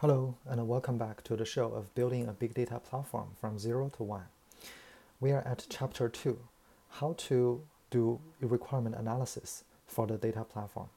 [0.00, 3.90] Hello, and welcome back to the show of building a big data platform from zero
[3.98, 4.24] to one.
[5.20, 6.38] We are at chapter two
[6.88, 7.60] how to
[7.90, 10.88] do requirement analysis for the data platform.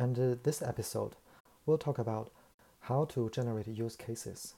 [0.00, 1.12] And uh, this episode,
[1.64, 2.32] we'll talk about
[2.80, 4.54] how to generate use cases.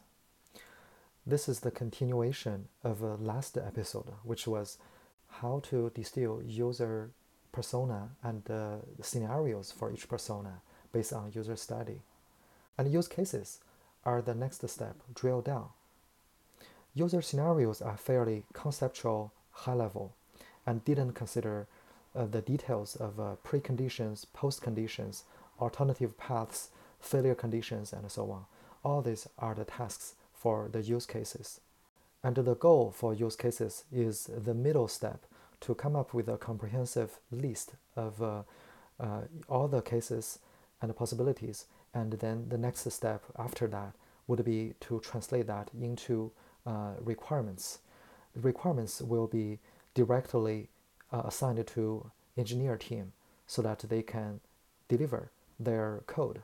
[1.26, 4.78] This is the continuation of a last episode, which was
[5.28, 7.10] how to distill user
[7.52, 10.62] persona and uh, scenarios for each persona
[10.94, 12.00] based on user study.
[12.78, 13.58] And use cases
[14.04, 15.68] are the next step, drill down.
[16.94, 20.12] User scenarios are fairly conceptual, high level,
[20.66, 21.66] and didn't consider
[22.16, 25.22] uh, the details of uh, preconditions, postconditions,
[25.60, 26.70] alternative paths,
[27.00, 28.44] failure conditions, and so on.
[28.84, 31.60] All these are the tasks for the use cases.
[32.22, 35.24] And the goal for use cases is the middle step
[35.60, 38.42] to come up with a comprehensive list of uh,
[38.98, 40.38] uh, all the cases
[40.82, 43.92] and possibilities and then the next step after that
[44.26, 46.30] would be to translate that into
[46.66, 47.80] uh, requirements.
[48.34, 49.58] The requirements will be
[49.94, 50.68] directly
[51.12, 53.12] uh, assigned to engineer team
[53.46, 54.40] so that they can
[54.88, 56.42] deliver their code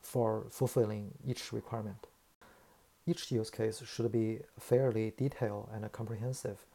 [0.00, 2.06] for fulfilling each requirement.
[3.06, 6.66] Each use case should be fairly detailed and comprehensive,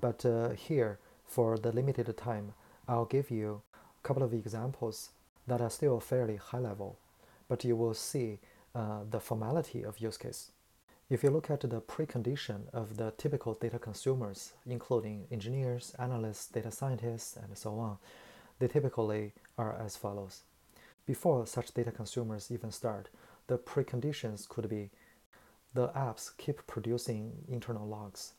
[0.00, 2.52] but uh, here, for the limited time,
[2.86, 5.10] I'll give you a couple of examples
[5.46, 6.98] that are still fairly high level
[7.50, 8.38] but you will see
[8.76, 10.52] uh, the formality of use case.
[11.10, 16.70] If you look at the precondition of the typical data consumers, including engineers, analysts, data
[16.70, 17.98] scientists, and so on,
[18.60, 20.44] they typically are as follows.
[21.06, 23.08] Before such data consumers even start,
[23.48, 24.90] the preconditions could be
[25.74, 28.34] the apps keep producing internal logs.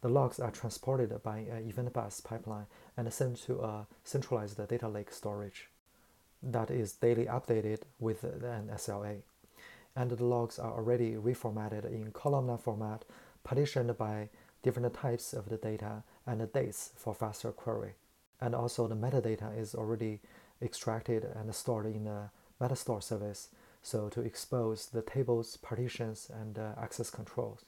[0.00, 2.66] The logs are transported by an event bus pipeline
[2.96, 5.68] and sent to a centralized data lake storage
[6.52, 9.22] that is daily updated with an SLA.
[9.94, 13.04] And the logs are already reformatted in columnar format,
[13.44, 14.28] partitioned by
[14.62, 17.94] different types of the data and the dates for faster query.
[18.40, 20.20] And also the metadata is already
[20.60, 23.48] extracted and stored in the Metastore service,
[23.82, 27.64] so to expose the tables, partitions, and uh, access controls.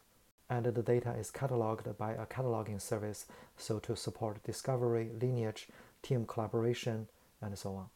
[0.50, 3.26] And the data is cataloged by a cataloging service,
[3.56, 5.69] so to support discovery, lineage,
[6.02, 7.08] team collaboration,
[7.42, 7.88] and so on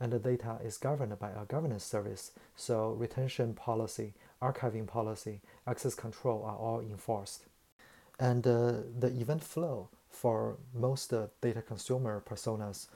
[0.00, 5.94] and the data is governed by a governance service, so retention policy, archiving policy, access
[5.94, 7.44] control are all enforced.
[8.18, 12.88] And uh, the event flow for most uh, data consumer personas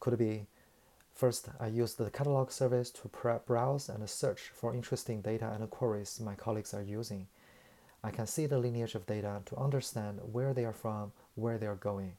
[0.00, 0.46] could be
[1.14, 6.20] first, I use the catalog service to browse and search for interesting data and queries
[6.20, 7.28] my colleagues are using.
[8.02, 11.66] I can see the lineage of data to understand where they are from, where they
[11.66, 12.12] are going.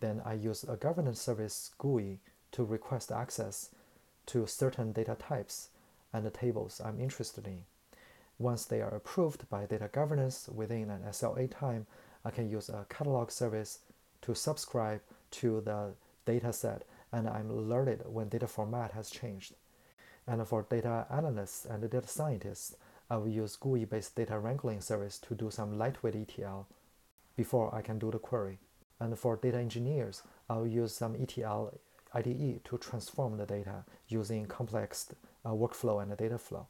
[0.00, 2.20] Then I use a governance service GUI
[2.56, 3.68] to request access
[4.24, 5.68] to certain data types
[6.10, 7.64] and tables I'm interested in.
[8.38, 11.86] Once they are approved by data governance within an SLA time,
[12.24, 13.80] I can use a catalog service
[14.22, 15.02] to subscribe
[15.32, 15.92] to the
[16.24, 19.52] data set and I'm alerted when data format has changed.
[20.26, 22.74] And for data analysts and data scientists,
[23.10, 26.66] I will use GUI-based data wrangling service to do some lightweight ETL
[27.36, 28.58] before I can do the query.
[28.98, 31.78] And for data engineers, I'll use some ETL
[32.16, 35.12] IDE to transform the data using complex
[35.44, 36.66] uh, workflow and data flow.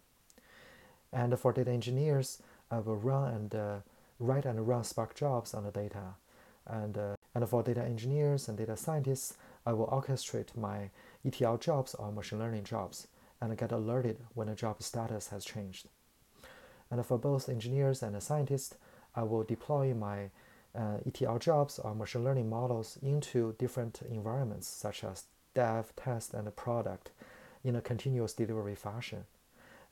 [1.12, 3.76] And for data engineers, I will run and uh,
[4.18, 6.14] write and run Spark jobs on the data.
[6.66, 10.90] And, uh, and for data engineers and data scientists, I will orchestrate my
[11.24, 13.06] ETL jobs or machine learning jobs
[13.40, 15.88] and get alerted when a job status has changed.
[16.90, 18.74] And for both engineers and scientists,
[19.14, 20.30] I will deploy my
[20.76, 25.24] uh, ETL jobs or machine learning models into different environments such as
[25.56, 27.10] dev, test, and product
[27.64, 29.24] in a continuous delivery fashion.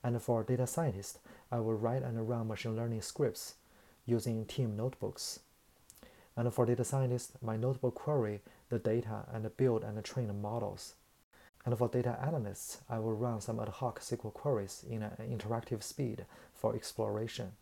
[0.03, 1.17] And for data scientists,
[1.51, 3.55] I will write and run machine learning scripts
[4.05, 5.39] using team notebooks.
[6.37, 10.93] And for data scientists, my notebook query the data and build and train models.
[11.65, 15.81] And for data analysts, I will run some ad hoc SQL queries in an interactive
[15.81, 17.53] speed for exploration.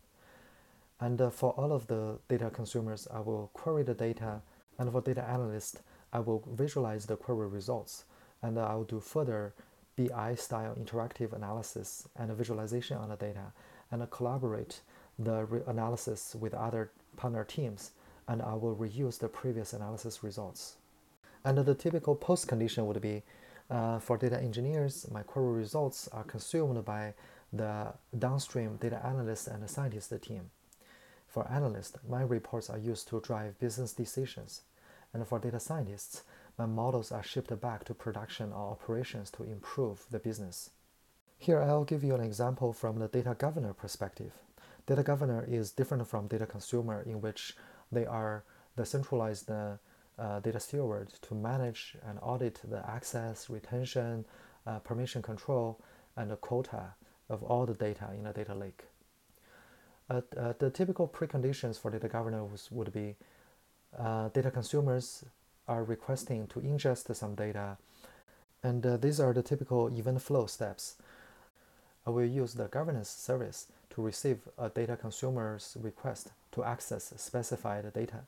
[1.00, 4.42] And for all of the data consumers, I will query the data.
[4.78, 5.76] And for data analysts,
[6.14, 8.04] I will visualize the query results
[8.42, 9.52] and I will do further
[9.96, 13.52] BI style interactive analysis and visualization on the data
[13.90, 14.80] and collaborate
[15.18, 17.90] the analysis with other partner teams
[18.28, 20.76] and I will reuse the previous analysis results.
[21.44, 23.22] And the typical post condition would be
[23.70, 27.14] uh, for data engineers, my query results are consumed by
[27.52, 30.50] the downstream data analyst and scientist team.
[31.26, 34.62] For analysts, my reports are used to drive business decisions.
[35.14, 36.24] And for data scientists,
[36.58, 40.70] my models are shipped back to production or operations to improve the business.
[41.38, 44.32] Here I'll give you an example from the data governor perspective.
[44.86, 47.56] Data governor is different from data consumer in which
[47.90, 48.44] they are
[48.76, 49.76] the centralized uh,
[50.18, 54.24] uh, data steward to manage and audit the access, retention,
[54.66, 55.80] uh, permission control,
[56.16, 56.94] and the quota
[57.28, 58.84] of all the data in a data lake.
[60.10, 63.16] Uh, uh, the typical preconditions for data governance would be
[63.98, 65.24] uh, data consumers
[65.66, 67.78] are requesting to ingest some data,
[68.62, 70.96] and these are the typical event flow steps.
[72.06, 77.90] I will use the governance service to receive a data consumer's request to access specified
[77.92, 78.24] data.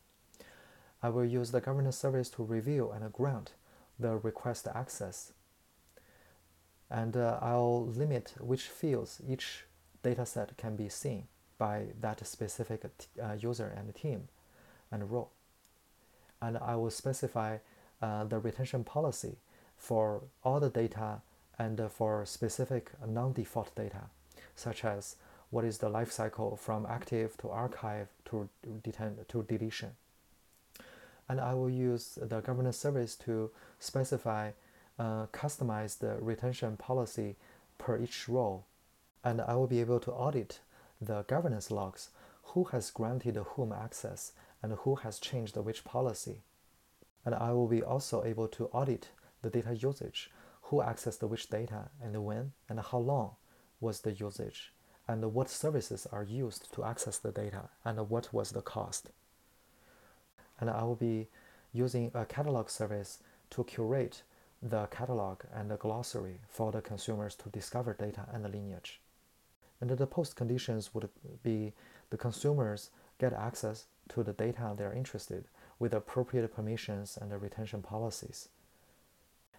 [1.03, 3.53] I will use the governance service to review and grant
[3.99, 5.33] the request access.
[6.91, 9.65] And uh, I'll limit which fields each
[10.03, 11.25] dataset can be seen
[11.59, 12.83] by that specific
[13.23, 14.29] uh, user and team
[14.91, 15.31] and role.
[16.41, 17.59] And I will specify
[18.03, 19.37] uh, the retention policy
[19.77, 21.23] for all the data
[21.59, 24.03] and for specific non-default data,
[24.55, 25.17] such as
[25.51, 28.49] what is the life cycle from active to archive to,
[29.29, 29.93] to deletion.
[31.29, 34.51] And I will use the governance service to specify
[34.99, 37.37] uh, customized retention policy
[37.79, 38.65] per each role.
[39.25, 40.61] And I will be able to audit
[41.01, 42.11] the governance logs,
[42.45, 44.33] who has granted whom access
[44.63, 46.43] and who has changed which policy.
[47.25, 49.11] And I will be also able to audit
[49.43, 50.31] the data usage
[50.63, 53.37] who accessed which data and when and how long
[53.81, 54.73] was the usage
[55.09, 59.11] and what services are used to access the data and what was the cost.
[60.61, 61.29] And I will be
[61.73, 63.19] using a catalog service
[63.51, 64.23] to curate
[64.63, 69.01] the catalog and the glossary for the consumers to discover data and the lineage.
[69.81, 71.09] And the post conditions would
[71.43, 71.75] be
[72.11, 75.45] the consumers get access to the data they're interested
[75.79, 78.49] with appropriate permissions and retention policies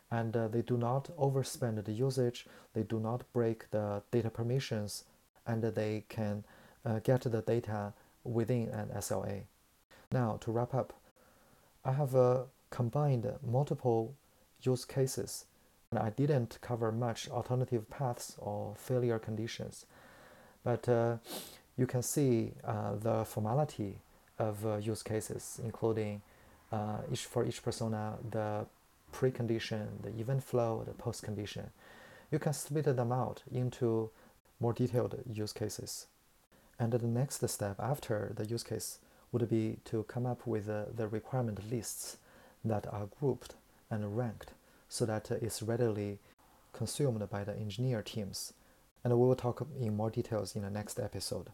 [0.09, 5.03] and uh, they do not overspend the usage, they do not break the data permissions,
[5.45, 6.43] and they can
[6.85, 9.43] uh, get the data within an SLA.
[10.11, 10.93] Now, to wrap up,
[11.83, 14.15] I have uh, combined multiple
[14.61, 15.45] use cases,
[15.91, 19.85] and I didn't cover much alternative paths or failure conditions,
[20.63, 21.17] but uh,
[21.77, 23.99] you can see uh, the formality
[24.39, 26.21] of uh, use cases, including
[27.11, 28.65] each for each persona, the
[29.13, 31.69] precondition, the event flow, the post condition.
[32.31, 34.09] You can split them out into
[34.59, 36.07] more detailed use cases.
[36.79, 38.99] And the next step after the use case
[39.31, 42.17] would be to come up with uh, the requirement lists
[42.63, 43.55] that are grouped
[43.89, 44.51] and ranked
[44.89, 46.19] so that it's readily
[46.73, 48.53] consumed by the engineer teams.
[49.03, 51.47] And we will talk in more details in the next episode.